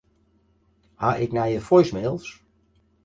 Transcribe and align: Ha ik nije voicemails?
Ha 1.03 1.11
ik 1.25 1.31
nije 1.37 1.61
voicemails? 1.67 2.27